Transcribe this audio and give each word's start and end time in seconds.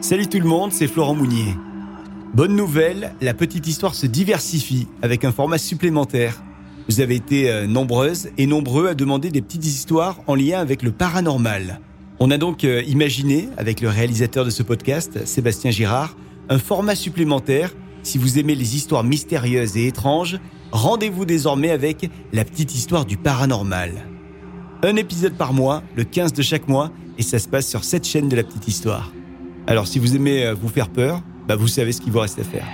Salut 0.00 0.28
tout 0.28 0.38
le 0.38 0.44
monde, 0.44 0.70
c'est 0.72 0.86
Florent 0.86 1.16
Mounier. 1.16 1.56
Bonne 2.32 2.54
nouvelle, 2.54 3.14
la 3.20 3.34
petite 3.34 3.66
histoire 3.66 3.96
se 3.96 4.06
diversifie 4.06 4.86
avec 5.02 5.24
un 5.24 5.32
format 5.32 5.58
supplémentaire. 5.58 6.40
Vous 6.88 7.00
avez 7.00 7.16
été 7.16 7.50
euh, 7.50 7.66
nombreuses 7.66 8.28
et 8.38 8.46
nombreux 8.46 8.86
à 8.86 8.94
demander 8.94 9.30
des 9.30 9.42
petites 9.42 9.66
histoires 9.66 10.20
en 10.28 10.36
lien 10.36 10.60
avec 10.60 10.84
le 10.84 10.92
paranormal. 10.92 11.80
On 12.20 12.30
a 12.30 12.38
donc 12.38 12.62
euh, 12.62 12.80
imaginé, 12.84 13.48
avec 13.56 13.80
le 13.80 13.88
réalisateur 13.88 14.44
de 14.44 14.50
ce 14.50 14.62
podcast, 14.62 15.26
Sébastien 15.26 15.72
Girard, 15.72 16.16
un 16.48 16.60
format 16.60 16.94
supplémentaire. 16.94 17.74
Si 18.04 18.18
vous 18.18 18.38
aimez 18.38 18.54
les 18.54 18.76
histoires 18.76 19.02
mystérieuses 19.02 19.76
et 19.76 19.88
étranges, 19.88 20.38
rendez-vous 20.70 21.24
désormais 21.24 21.70
avec 21.70 22.08
la 22.32 22.44
petite 22.44 22.72
histoire 22.72 23.04
du 23.04 23.16
paranormal. 23.16 24.06
Un 24.84 24.94
épisode 24.94 25.34
par 25.34 25.52
mois, 25.52 25.82
le 25.96 26.04
15 26.04 26.34
de 26.34 26.42
chaque 26.42 26.68
mois, 26.68 26.92
et 27.18 27.22
ça 27.22 27.40
se 27.40 27.48
passe 27.48 27.66
sur 27.66 27.82
cette 27.82 28.06
chaîne 28.06 28.28
de 28.28 28.36
la 28.36 28.44
petite 28.44 28.68
histoire. 28.68 29.10
Alors 29.68 29.86
si 29.86 29.98
vous 29.98 30.16
aimez 30.16 30.46
euh, 30.46 30.54
vous 30.54 30.70
faire 30.70 30.88
peur, 30.88 31.20
bah 31.46 31.54
vous 31.54 31.68
savez 31.68 31.92
ce 31.92 32.00
qu'il 32.00 32.10
vous 32.10 32.20
reste 32.20 32.38
à 32.38 32.42
faire. 32.42 32.64